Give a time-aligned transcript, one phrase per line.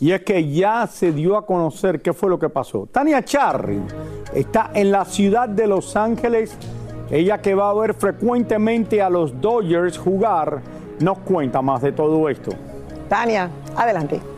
[0.00, 2.88] Y es que ya se dio a conocer qué fue lo que pasó.
[2.90, 3.80] Tania Charry
[4.34, 6.56] está en la ciudad de Los Ángeles.
[7.10, 10.62] Ella que va a ver frecuentemente a los Dodgers jugar,
[11.00, 12.50] nos cuenta más de todo esto.
[13.08, 14.33] Tania, adelante.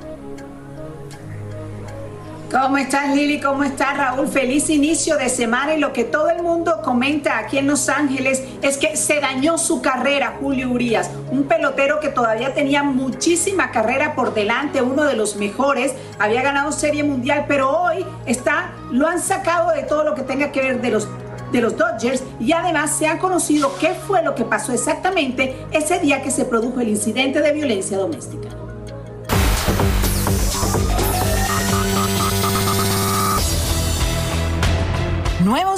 [2.50, 3.40] ¿Cómo estás Lili?
[3.40, 4.28] ¿Cómo estás Raúl?
[4.28, 8.44] Feliz inicio de semana y lo que todo el mundo comenta aquí en Los Ángeles
[8.62, 14.14] es que se dañó su carrera Julio Urias, un pelotero que todavía tenía muchísima carrera
[14.14, 19.20] por delante, uno de los mejores, había ganado Serie Mundial, pero hoy está, lo han
[19.20, 21.08] sacado de todo lo que tenga que ver de los
[21.50, 25.98] de los Dodgers y además se ha conocido qué fue lo que pasó exactamente ese
[26.00, 28.65] día que se produjo el incidente de violencia doméstica.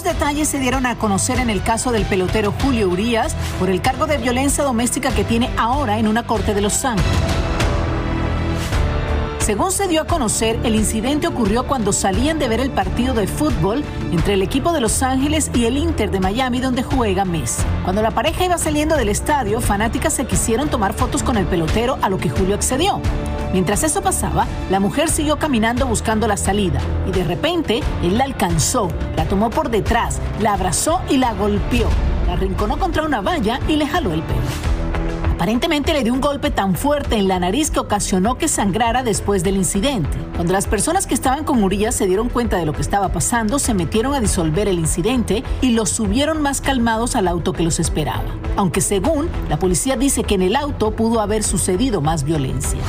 [0.08, 4.06] Detalles se dieron a conocer en el caso del pelotero Julio Urías por el cargo
[4.06, 7.12] de violencia doméstica que tiene ahora en una corte de Los Ángeles.
[9.40, 13.26] Según se dio a conocer, el incidente ocurrió cuando salían de ver el partido de
[13.26, 17.62] fútbol entre el equipo de Los Ángeles y el Inter de Miami donde juega Messi.
[17.84, 21.98] Cuando la pareja iba saliendo del estadio, fanáticas se quisieron tomar fotos con el pelotero
[22.00, 23.02] a lo que Julio accedió.
[23.52, 28.24] Mientras eso pasaba, la mujer siguió caminando buscando la salida y de repente él la
[28.24, 31.88] alcanzó, la tomó por detrás, la abrazó y la golpeó.
[32.26, 34.68] La arrinconó contra una valla y le jaló el pelo.
[35.38, 39.44] Aparentemente le dio un golpe tan fuerte en la nariz que ocasionó que sangrara después
[39.44, 40.18] del incidente.
[40.34, 43.60] Cuando las personas que estaban con Urias se dieron cuenta de lo que estaba pasando,
[43.60, 47.78] se metieron a disolver el incidente y los subieron más calmados al auto que los
[47.78, 48.24] esperaba.
[48.56, 52.80] Aunque según la policía dice que en el auto pudo haber sucedido más violencia.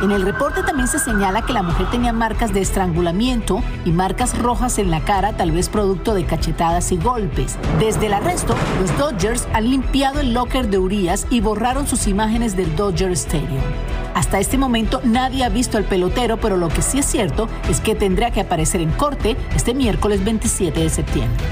[0.00, 4.38] En el reporte también se señala que la mujer tenía marcas de estrangulamiento y marcas
[4.38, 7.58] rojas en la cara, tal vez producto de cachetadas y golpes.
[7.80, 12.56] Desde el arresto, los Dodgers han limpiado el locker de Urias y borraron sus imágenes
[12.56, 13.62] del Dodger Stadium.
[14.14, 17.80] Hasta este momento nadie ha visto al pelotero, pero lo que sí es cierto es
[17.80, 21.44] que tendrá que aparecer en corte este miércoles 27 de septiembre.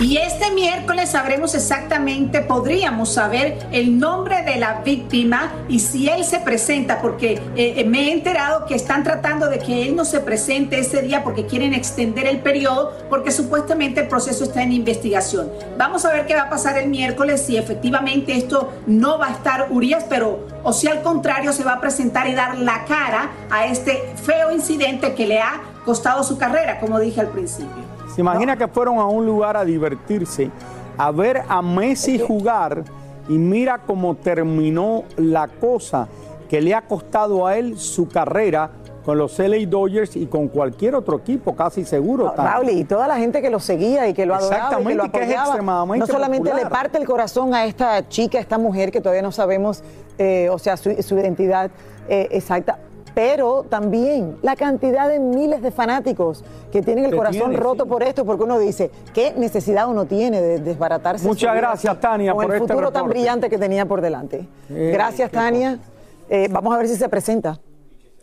[0.00, 6.24] Y este miércoles sabremos exactamente, podríamos saber el nombre de la víctima y si él
[6.24, 10.04] se presenta, porque eh, eh, me he enterado que están tratando de que él no
[10.04, 14.70] se presente ese día porque quieren extender el periodo, porque supuestamente el proceso está en
[14.70, 15.50] investigación.
[15.76, 19.32] Vamos a ver qué va a pasar el miércoles, si efectivamente esto no va a
[19.32, 23.32] estar Urias, pero o si al contrario se va a presentar y dar la cara
[23.50, 27.87] a este feo incidente que le ha costado su carrera, como dije al principio.
[28.18, 30.50] Se imagina que fueron a un lugar a divertirse,
[30.96, 32.82] a ver a Messi jugar
[33.28, 36.08] y mira cómo terminó la cosa
[36.50, 38.72] que le ha costado a él su carrera
[39.04, 42.34] con los LA Dodgers y con cualquier otro equipo, casi seguro.
[42.36, 44.94] No, Raúl, y toda la gente que lo seguía y que lo adoraba y que
[44.96, 46.64] lo que es apoyaba, extremadamente no solamente popular.
[46.64, 49.84] le parte el corazón a esta chica, a esta mujer que todavía no sabemos,
[50.18, 51.70] eh, o sea, su, su identidad
[52.08, 52.80] eh, exacta,
[53.18, 57.82] pero también la cantidad de miles de fanáticos que tienen el Que corazón tiene, roto
[57.82, 57.90] sí.
[57.90, 61.26] por esto, porque uno dice, ¿qué necesidad uno tiene de desbaratarse?
[61.26, 64.46] Muchas gracias, así, Tania, con por el este futuro tan brillante que tenía por delante.
[64.70, 65.80] Eh, gracias, Tania.
[66.28, 67.58] Eh, vamos a ver si se presenta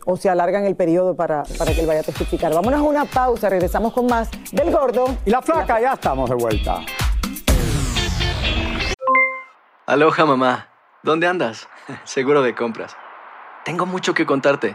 [0.06, 2.54] o se alargan el periodo para, para que él vaya a testificar.
[2.54, 5.14] Vámonos a una pausa, regresamos con más del gordo.
[5.26, 6.80] Y la flaca, ya estamos de vuelta.
[9.84, 10.68] Aloha mamá,
[11.02, 11.68] ¿dónde andas?
[12.04, 12.96] Seguro de compras.
[13.66, 14.74] Tengo mucho que contarte.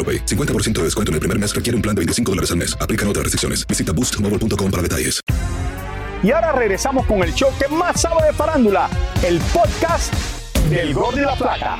[0.00, 0.24] AroPay.
[0.24, 2.74] 50% de descuento en el primer mes requiere un plan de 25 dólares al mes.
[2.80, 3.66] Aplican otras restricciones.
[3.66, 5.20] Visita boostmobile.com para detalles.
[6.22, 8.90] Y ahora regresamos con el show que más sabe de farándula,
[9.22, 10.12] el podcast
[10.68, 11.78] del Gordo y la Flaca.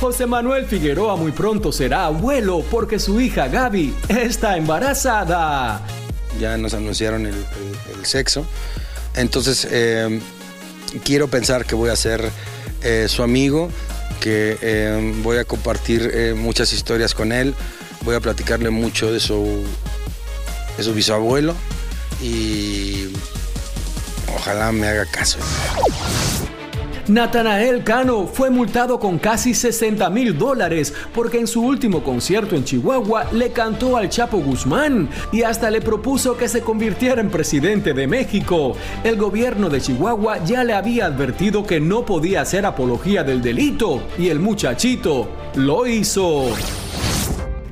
[0.00, 5.80] José Manuel Figueroa muy pronto será abuelo porque su hija Gaby está embarazada.
[6.38, 8.46] ya nos anunciaron el, el- el sexo.
[9.16, 10.20] Entonces, eh,
[11.04, 12.30] quiero pensar que voy a ser
[12.82, 13.70] eh, su amigo,
[14.20, 17.54] que eh, voy a compartir muchas historias con él,
[18.02, 19.64] voy a platicarle mucho de su,
[20.76, 21.54] de su bisabuelo
[22.22, 23.08] y
[24.34, 25.38] ojalá me haga caso.
[27.08, 32.64] Natanael Cano fue multado con casi 60 mil dólares porque en su último concierto en
[32.64, 37.92] Chihuahua le cantó al Chapo Guzmán y hasta le propuso que se convirtiera en presidente
[37.92, 38.74] de México.
[39.02, 44.02] El gobierno de Chihuahua ya le había advertido que no podía hacer apología del delito
[44.18, 46.46] y el muchachito lo hizo.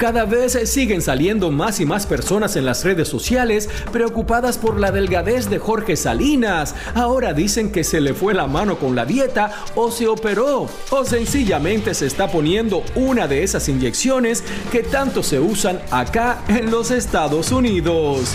[0.02, 4.90] Cada vez siguen saliendo más y más personas en las redes sociales preocupadas por la
[4.90, 6.74] delgadez de Jorge Salinas.
[6.96, 11.04] Ahora dicen que se le fue la mano con la dieta o se operó o
[11.04, 14.42] sencillamente se está poniendo una de esas inyecciones
[14.72, 18.34] que tanto se usan acá en los Estados Unidos.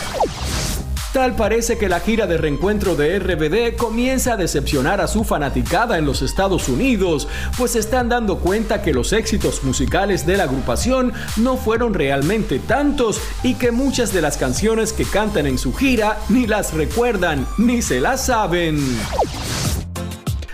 [1.17, 5.97] Tal parece que la gira de reencuentro de RBD comienza a decepcionar a su fanaticada
[5.97, 11.13] en los Estados Unidos, pues están dando cuenta que los éxitos musicales de la agrupación
[11.37, 16.19] no fueron realmente tantos y que muchas de las canciones que cantan en su gira
[16.29, 18.77] ni las recuerdan ni se las saben.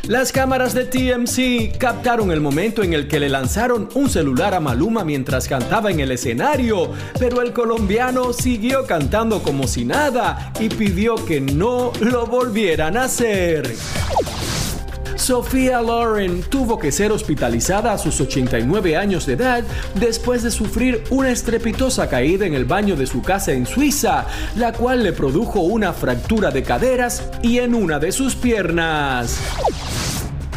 [0.10, 4.60] Las cámaras de TMC captaron el momento en el que le lanzaron un celular a
[4.60, 10.68] Maluma mientras cantaba en el escenario, pero el colombiano siguió cantando como si nada y
[10.68, 13.74] pidió que no lo volvieran a hacer.
[15.16, 19.64] Sofía Loren tuvo que ser hospitalizada a sus 89 años de edad
[19.96, 24.74] después de sufrir una estrepitosa caída en el baño de su casa en Suiza, la
[24.74, 29.40] cual le produjo una fractura de caderas y en una de sus piernas.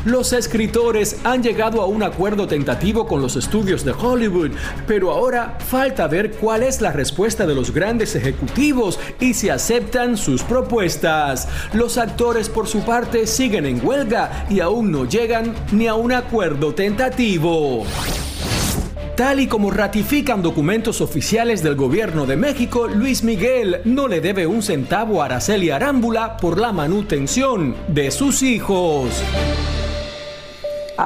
[0.07, 4.53] Los escritores han llegado a un acuerdo tentativo con los estudios de Hollywood,
[4.87, 10.17] pero ahora falta ver cuál es la respuesta de los grandes ejecutivos y si aceptan
[10.17, 11.49] sus propuestas.
[11.73, 16.13] Los actores por su parte siguen en huelga y aún no llegan ni a un
[16.13, 17.85] acuerdo tentativo.
[19.17, 24.47] Tal y como ratifican documentos oficiales del gobierno de México, Luis Miguel no le debe
[24.47, 29.11] un centavo a Araceli Arámbula por la manutención de sus hijos.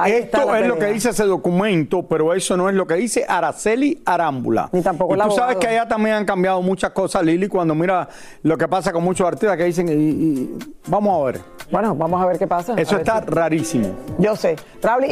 [0.05, 4.01] Esto es lo que dice ese documento, pero eso no es lo que dice Araceli
[4.05, 4.69] Arámbula.
[4.71, 8.07] Ni tampoco y tú sabes que allá también han cambiado muchas cosas, Lili, cuando mira
[8.43, 10.57] lo que pasa con muchos artistas que dicen, y,
[10.87, 11.41] vamos a ver.
[11.71, 12.73] Bueno, vamos a ver qué pasa.
[12.77, 13.95] Eso está rarísimo.
[14.17, 14.55] Yo sé.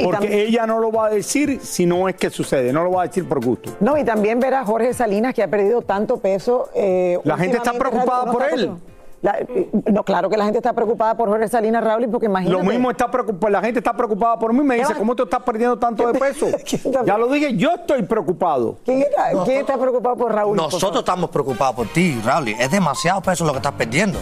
[0.03, 3.03] Porque ella no lo va a decir si no es que sucede, no lo va
[3.03, 3.71] a decir por gusto.
[3.79, 6.69] No, y también ver a Jorge Salinas que ha perdido tanto peso.
[6.75, 8.71] Eh, la gente está preocupada por él.
[9.91, 12.57] No, claro que la gente está preocupada por Jorge Salinas Raúl, porque imagínate.
[12.57, 14.61] Lo mismo está preocupada, la gente está preocupada por mí.
[14.61, 16.47] Me dice, ¿cómo tú estás perdiendo tanto de peso?
[17.05, 18.77] ya lo dije, yo estoy preocupado.
[18.85, 20.55] ¿Quién está, preocupado por Raúl?
[20.55, 22.49] Nosotros estamos preocupados por ti, Raúl.
[22.49, 24.19] Es demasiado peso lo que estás perdiendo.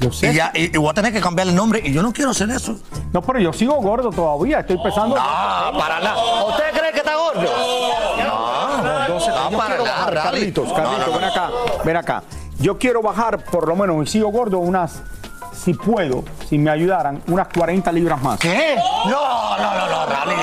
[0.00, 2.48] Y, ya, y, voy a tener que cambiar el nombre y yo no quiero hacer
[2.50, 2.76] eso.
[3.12, 5.14] No, pero yo sigo gordo todavía, estoy pesando.
[5.14, 6.44] No, para nada.
[6.46, 7.42] ¿Usted cree que está gordo?
[7.42, 11.50] No, no, no, para nada, Carlitos, Carlitos, ven acá,
[11.84, 12.22] ven acá.
[12.60, 15.02] Yo quiero bajar, por lo menos, y sigo gordo, unas,
[15.54, 18.38] si puedo, si me ayudaran, unas 40 libras más.
[18.38, 18.76] ¿Qué?
[19.06, 20.34] No, no, no, no, Rally,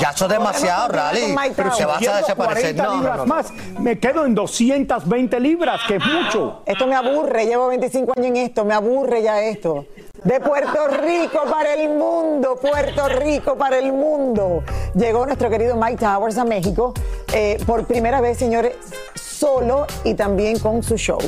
[0.00, 1.34] ya eso es demasiado, Rally.
[1.56, 2.76] Pero si vas a desaparecer.
[2.76, 6.62] 40 libras más, me quedo en 220 libras, que es mucho.
[6.66, 9.86] Esto me aburre, llevo 25 años en esto, me aburre ya esto.
[10.24, 14.64] De Puerto Rico para el mundo, Puerto Rico para el mundo.
[14.94, 16.94] Llegó nuestro querido Mike Towers a México
[17.32, 18.74] eh, por primera vez, señores,
[19.14, 21.18] solo y también con su show.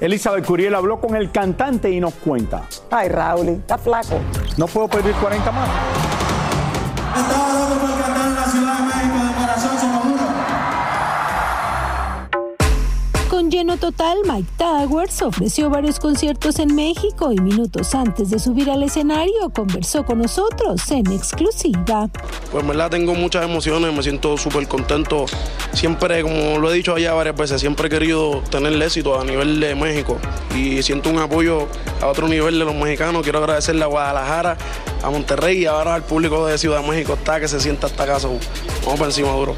[0.00, 2.62] Elizabeth Curiel habló con el cantante y nos cuenta.
[2.90, 4.18] Ay, Raúl, está flaco.
[4.56, 5.68] No puedo pedir 40 más.
[13.64, 18.82] Lleno total, Mike Towers ofreció varios conciertos en México y minutos antes de subir al
[18.82, 22.10] escenario conversó con nosotros en exclusiva.
[22.52, 25.24] Pues en verdad tengo muchas emociones, me siento súper contento.
[25.72, 29.58] Siempre, como lo he dicho allá varias veces, siempre he querido tener éxito a nivel
[29.60, 30.18] de México
[30.54, 31.66] y siento un apoyo
[32.02, 33.22] a otro nivel de los mexicanos.
[33.22, 34.58] Quiero agradecerle a Guadalajara,
[35.02, 38.04] a Monterrey y ahora al público de Ciudad de México está que se sienta hasta
[38.04, 38.28] casa.
[38.84, 39.56] Vamos por encima duro.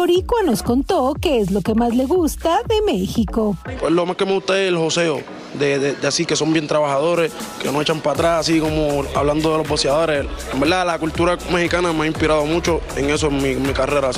[0.00, 3.54] Boricua nos contó qué es lo que más le gusta de México.
[3.78, 5.20] Pues lo más que me gusta es el joseo,
[5.58, 7.30] de, así que son bien trabajadores,
[7.60, 10.24] que no echan para atrás, así como hablando de los boxeadores.
[10.54, 14.10] En verdad, la cultura mexicana me ha inspirado mucho en eso en mi, carrera.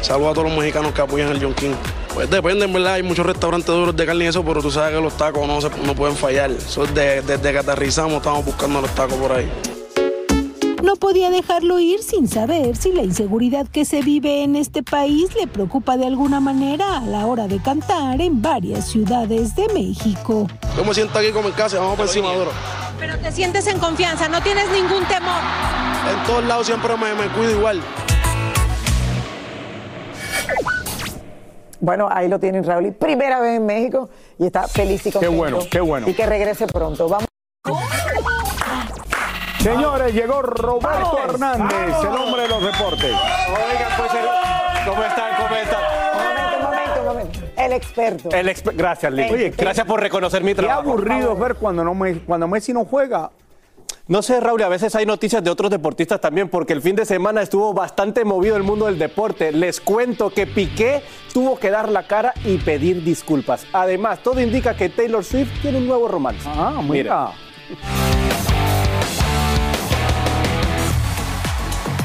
[0.00, 1.74] saludo a todos los mexicanos que apoyan el John King.
[2.14, 4.96] Pues depende, en verdad, hay muchos restaurantes duros de carne y eso, pero tú sabes
[4.96, 6.50] que los tacos no, se, no pueden fallar.
[6.50, 9.50] desde que aterrizamos estamos buscando los tacos por ahí.
[10.90, 15.32] No podía dejarlo ir sin saber si la inseguridad que se vive en este país
[15.36, 20.48] le preocupa de alguna manera a la hora de cantar en varias ciudades de México.
[20.76, 22.50] Yo me siento aquí como en casa, vamos por encima duro.
[22.98, 25.40] Pero te sientes en confianza, no tienes ningún temor.
[26.12, 27.80] En todos lados siempre me, me cuido igual.
[31.78, 32.92] Bueno, ahí lo tienen Raúl.
[32.94, 35.30] Primera vez en México y está feliz y contento.
[35.30, 36.08] Qué bueno, qué bueno.
[36.08, 37.08] Y que regrese pronto.
[37.08, 37.29] Vamos.
[39.60, 43.12] Señores, llegó Roberto Hernández, el hombre de los deportes.
[43.12, 44.10] Oigan, pues,
[44.86, 45.34] ¿cómo están?
[45.36, 45.82] ¿Cómo están?
[46.56, 48.30] Un momento, un momento, El experto.
[48.30, 49.30] El Gracias, Lili.
[49.30, 50.82] Oye, gracias por reconocer mi trabajo.
[50.82, 53.32] Qué aburrido ver cuando, no me, cuando Messi no juega.
[54.08, 57.04] No sé, Raúl, a veces hay noticias de otros deportistas también, porque el fin de
[57.04, 59.52] semana estuvo bastante movido el mundo del deporte.
[59.52, 61.02] Les cuento que Piqué
[61.34, 63.66] tuvo que dar la cara y pedir disculpas.
[63.74, 66.48] Además, todo indica que Taylor Swift tiene un nuevo romance.
[66.48, 67.32] Ah, mira.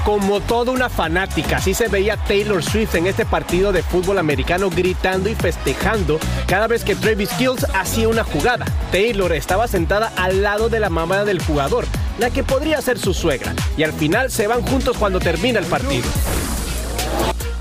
[0.06, 1.58] Como toda una fanática.
[1.58, 6.68] Así se veía Taylor Swift en este partido de fútbol americano gritando y festejando cada
[6.68, 8.66] vez que Travis Kills hacía una jugada.
[8.92, 11.86] Taylor estaba sentada al lado de la mamá del jugador,
[12.20, 15.66] la que podría ser su suegra, y al final se van juntos cuando termina el
[15.66, 16.06] partido.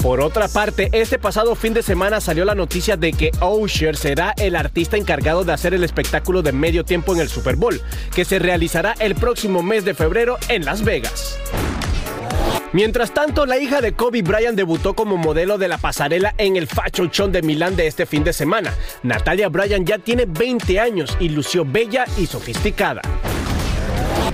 [0.03, 4.35] Por otra parte, este pasado fin de semana salió la noticia de que Usher será
[4.37, 7.81] el artista encargado de hacer el espectáculo de medio tiempo en el Super Bowl,
[8.15, 11.39] que se realizará el próximo mes de febrero en Las Vegas.
[12.75, 16.67] Mientras tanto, la hija de Kobe Bryant debutó como modelo de la pasarela en el
[16.67, 18.75] Fashion Show de Milán de este fin de semana.
[19.05, 23.01] Natalia Bryant ya tiene 20 años y lució bella y sofisticada.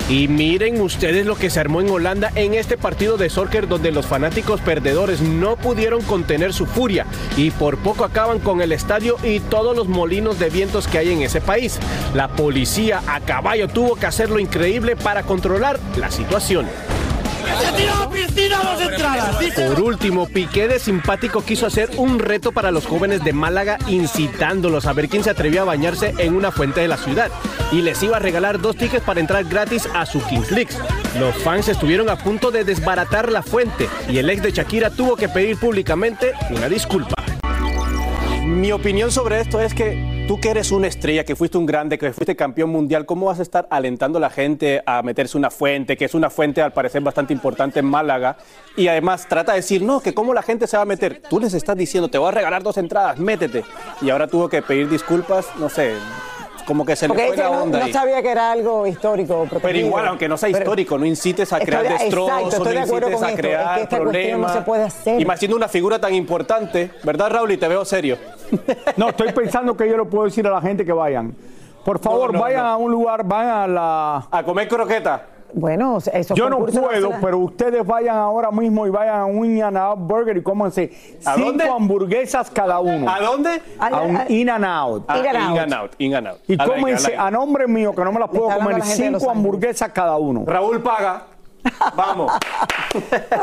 [0.08, 3.92] Y miren ustedes lo que se armó en Holanda en este partido de soccer donde
[3.92, 7.04] los fanáticos perdedores no pudieron contener su furia
[7.36, 11.12] y por poco acaban con el estadio y todos los molinos de vientos que hay
[11.12, 11.78] en ese país.
[12.14, 16.66] La policía a caballo tuvo que hacer lo increíble para controlar la situación.
[19.56, 24.86] Por último, Piqué de simpático quiso hacer un reto para los jóvenes de Málaga, incitándolos
[24.86, 27.30] a ver quién se atrevía a bañarse en una fuente de la ciudad.
[27.72, 30.70] Y les iba a regalar dos tickets para entrar gratis a su Kings League.
[31.18, 35.16] Los fans estuvieron a punto de desbaratar la fuente y el ex de Shakira tuvo
[35.16, 37.14] que pedir públicamente una disculpa.
[38.44, 41.98] Mi opinión sobre esto es que tú que eres una estrella, que fuiste un grande,
[41.98, 45.50] que fuiste campeón mundial, ¿cómo vas a estar alentando a la gente a meterse una
[45.50, 48.36] fuente, que es una fuente al parecer bastante importante en Málaga?
[48.76, 51.22] Y además trata de decir, no, que cómo la gente se va a meter.
[51.28, 53.64] Tú les estás diciendo, te voy a regalar dos entradas, métete.
[54.00, 55.94] Y ahora tuvo que pedir disculpas, no sé,
[56.70, 57.92] como que se le fue la no, onda no ahí.
[57.92, 59.38] sabía que era algo histórico.
[59.48, 59.88] Pero protegido.
[59.88, 62.66] igual, aunque no sea Pero- histórico, no incites a crear Estoy de- destrozos, exacto, estoy
[62.74, 63.40] no de acuerdo incites con a esto.
[63.42, 64.52] crear Es que esta cuestión problemas.
[64.54, 65.20] no se puede hacer.
[65.20, 67.50] Y más siendo una figura tan importante, ¿verdad, Raúl?
[67.50, 68.16] Y te veo serio.
[68.96, 71.34] No, estoy pensando que yo le puedo decir a la gente que vayan.
[71.84, 72.68] Por favor, No, no, vayan no.
[72.68, 74.28] a un lugar, vayan a la...
[74.30, 75.26] A comer croqueta.
[75.54, 79.98] Bueno, eso Yo no puedo, pero ustedes vayan ahora mismo y vayan a un In-N-Out
[80.00, 80.90] Burger y cómanse
[81.24, 81.64] ¿A cinco dónde?
[81.68, 83.10] hamburguesas cada uno.
[83.10, 83.62] ¿A dónde?
[83.78, 85.04] A un In-N-Out.
[85.08, 85.50] Ah, In-N-Out.
[85.50, 86.38] In-N-Out, In-N-Out.
[86.48, 87.22] Y Al aire, cómense al aire.
[87.22, 90.44] a nombre mío, que no me las puedo comer, la cinco hamburguesas cada uno.
[90.46, 91.24] Raúl paga.
[91.96, 92.32] Vamos.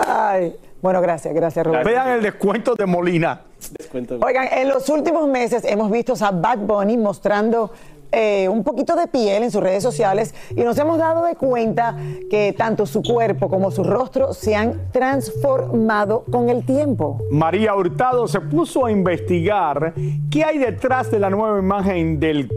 [0.07, 1.83] Ay, bueno, gracias, gracias, Rubén.
[1.83, 3.41] Vean el descuento de Molina.
[3.77, 4.17] Descuento.
[4.21, 7.71] Oigan, en los últimos meses hemos visto a Bad Bunny mostrando
[8.11, 11.95] eh, un poquito de piel en sus redes sociales y nos hemos dado de cuenta
[12.29, 17.19] que tanto su cuerpo como su rostro se han transformado con el tiempo.
[17.31, 19.93] María Hurtado se puso a investigar
[20.31, 22.49] qué hay detrás de la nueva imagen del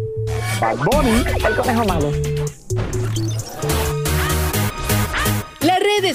[0.61, 1.25] Bad Bunny.
[1.47, 2.40] El conejo malo.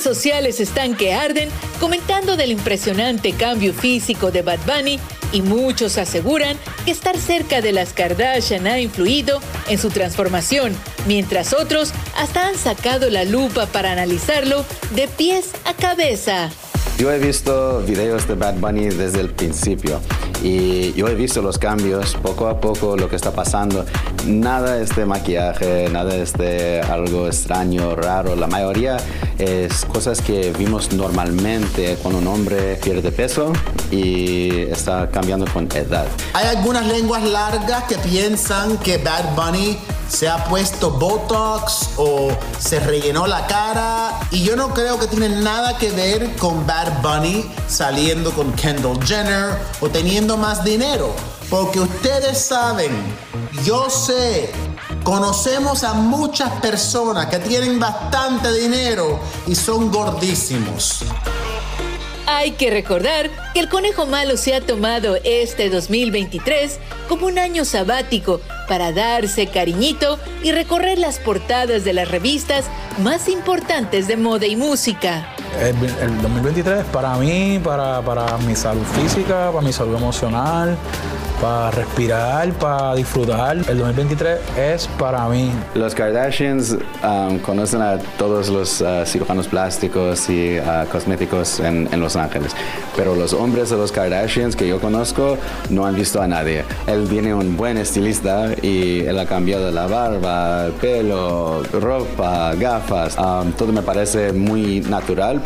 [0.02, 1.50] Sociales están que arden
[1.80, 5.00] comentando del impresionante cambio físico de Bad Bunny
[5.32, 10.76] y muchos aseguran que estar cerca de las Kardashian ha influido en su transformación,
[11.08, 16.52] mientras otros hasta han sacado la lupa para analizarlo de pies a cabeza.
[16.98, 20.00] Yo he visto videos de Bad Bunny desde el principio
[20.42, 23.86] y yo he visto los cambios poco a poco, lo que está pasando.
[24.26, 28.38] Nada es de maquillaje, nada es de algo extraño, raro.
[28.38, 28.96] La mayoría
[29.38, 33.52] es cosas que vimos normalmente cuando un hombre pierde peso
[33.92, 36.08] y está cambiando con edad.
[36.34, 42.80] Hay algunas lenguas largas que piensan que Bad Bunny se ha puesto Botox o se
[42.80, 47.50] rellenó la cara y yo no creo que tiene nada que ver con Bad Bunny
[47.68, 51.14] saliendo con Kendall Jenner o teniendo más dinero.
[51.50, 52.92] Porque ustedes saben,
[53.64, 54.52] yo sé,
[55.04, 61.04] conocemos a muchas personas que tienen bastante dinero y son gordísimos.
[62.28, 67.66] Hay que recordar que el conejo malo se ha tomado este 2023 como un año
[67.66, 72.66] sabático para darse cariñito y recorrer las portadas de las revistas
[73.04, 75.36] más importantes de moda y música.
[75.60, 80.76] El, el 2023 para mí, para, para mi salud física, para mi salud emocional,
[81.42, 83.58] para respirar, para disfrutar.
[83.58, 85.52] El 2023 es para mí.
[85.74, 92.16] Los Kardashians um, conocen a todos los uh, cirujanos plásticos y uh, cosméticos en, Los
[92.16, 92.54] Ángeles,
[92.96, 95.38] pero los hombres de los Kardashians que yo conozco
[95.70, 96.66] no han visto a nadie.
[96.88, 103.18] Él tiene un buen estilista y él ha cambiado la barba, el pelo, ropa, gafas.
[103.18, 105.42] Um, todo me parece muy natural.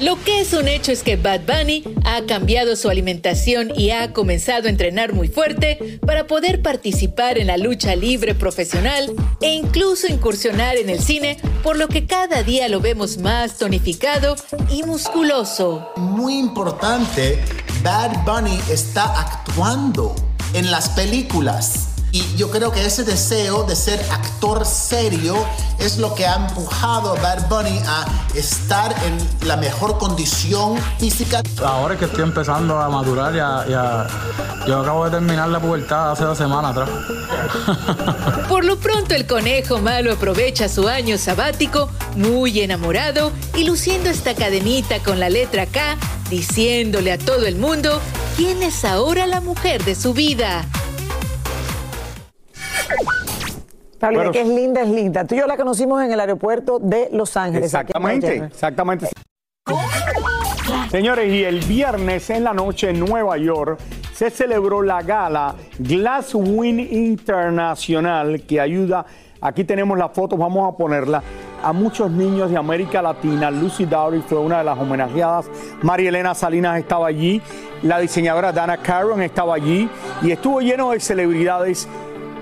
[0.00, 4.12] Lo que es un hecho es que Bad Bunny ha cambiado su alimentación y ha
[4.12, 10.06] comenzado a entrenar muy fuerte para poder participar en la lucha libre profesional e incluso
[10.06, 14.36] incursionar en el cine, por lo que cada día lo vemos más tonificado
[14.70, 15.90] y musculoso.
[15.96, 17.42] Muy importante,
[17.82, 20.14] Bad Bunny está actuando
[20.54, 21.87] en las películas.
[22.18, 25.36] Y yo creo que ese deseo de ser actor serio
[25.78, 31.42] es lo que ha empujado a Bad Bunny a estar en la mejor condición física.
[31.64, 34.06] Ahora es que estoy empezando a madurar y a, y a-
[34.66, 36.88] Yo acabo de terminar la pubertad hace dos semanas atrás.
[38.48, 44.34] Por lo pronto el conejo malo aprovecha su año sabático muy enamorado y luciendo esta
[44.34, 45.96] cadenita con la letra K,
[46.30, 48.00] diciéndole a todo el mundo
[48.36, 50.64] quién es ahora la mujer de su vida.
[53.98, 55.24] Paulina, Bueno, que es linda, es linda.
[55.24, 57.66] Tú y yo la conocimos en el aeropuerto de Los Ángeles.
[57.66, 59.08] Exactamente, exactamente.
[60.90, 63.78] Señores, y el viernes en la noche en Nueva York
[64.14, 69.04] se celebró la gala Glass Win Internacional que ayuda,
[69.40, 71.22] aquí tenemos la foto, vamos a ponerla,
[71.62, 73.50] a muchos niños de América Latina.
[73.50, 75.50] Lucy Dowry fue una de las homenajeadas.
[75.82, 77.42] María Elena Salinas estaba allí.
[77.82, 79.88] La diseñadora Dana Caron estaba allí.
[80.22, 81.88] Y estuvo lleno de celebridades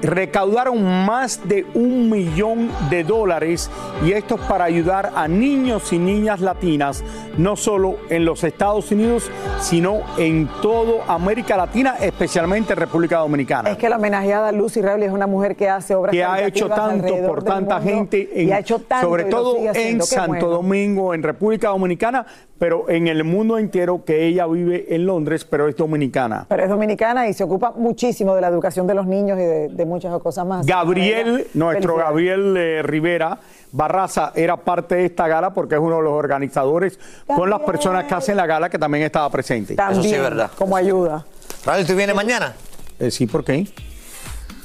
[0.03, 3.71] recaudaron más de un millón de dólares
[4.05, 7.03] y esto es para ayudar a niños y niñas latinas,
[7.37, 9.31] no solo en los Estados Unidos,
[9.61, 13.71] sino en toda América Latina, especialmente República Dominicana.
[13.71, 16.69] Es que la homenajeada Lucy Riley es una mujer que hace obras que ha hecho
[16.69, 20.49] tanto por tanta gente, en, y ha hecho tanto sobre todo en Santo bueno.
[20.49, 22.27] Domingo, en República Dominicana,
[22.59, 26.47] pero en el mundo entero que ella vive en Londres, pero es dominicana.
[26.49, 29.69] Pero es dominicana y se ocupa muchísimo de la educación de los niños y de,
[29.69, 30.67] de muchas cosas más.
[30.67, 31.97] Gabriel, nuestro.
[31.97, 33.39] Gabriel eh, Rivera
[33.73, 38.05] Barraza era parte de esta gala porque es uno de los organizadores con las personas
[38.05, 39.75] que hacen la gala que también estaba presente.
[39.75, 40.23] También,
[40.57, 41.25] como ayuda.
[41.67, 42.55] Riley, ¿tú vienes mañana?
[42.99, 43.67] Eh, sí, ¿por qué?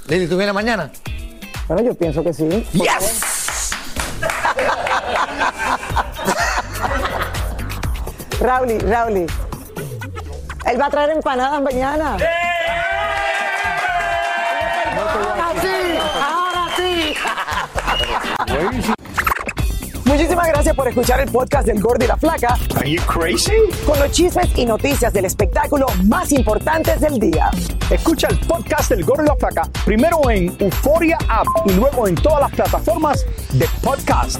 [0.08, 0.92] Lili, ¿tú vienes mañana?
[1.68, 2.66] Bueno, yo pienso que sí.
[8.42, 9.28] Rauli, Rauli.
[10.66, 12.18] Él va a traer empanadas mañana.
[14.98, 17.16] Ahora sí, ahora sí.
[20.06, 22.58] Muchísimas gracias por escuchar el podcast del Gordo y la Flaca.
[22.76, 23.54] Are you crazy?
[23.86, 27.52] Con los chismes y noticias del espectáculo más importantes del día.
[27.92, 32.16] Escucha el podcast del Gordo y la Flaca primero en Euforia App y luego en
[32.16, 33.24] todas las plataformas
[33.54, 34.40] de podcast.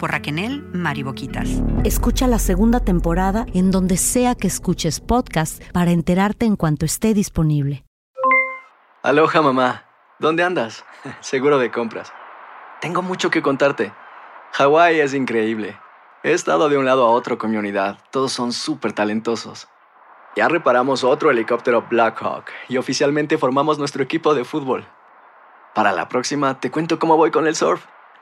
[0.00, 1.48] por Raquel Mariboquitas.
[1.84, 7.12] Escucha la segunda temporada en donde sea que escuches podcast para enterarte en cuanto esté
[7.12, 7.84] disponible.
[9.02, 9.84] Aloha mamá,
[10.18, 10.84] ¿dónde andas?
[11.20, 12.12] Seguro de compras.
[12.80, 13.92] Tengo mucho que contarte.
[14.52, 15.78] Hawái es increíble.
[16.22, 17.98] He estado de un lado a otro con mi unidad.
[18.10, 19.68] Todos son súper talentosos.
[20.34, 24.86] Ya reparamos otro helicóptero Blackhawk y oficialmente formamos nuestro equipo de fútbol.
[25.74, 27.84] Para la próxima te cuento cómo voy con el surf